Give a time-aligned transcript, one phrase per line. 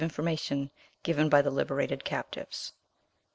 [0.01, 0.71] information
[1.03, 2.73] given by the liberated captives.